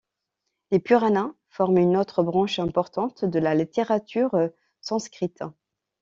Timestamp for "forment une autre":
1.51-2.23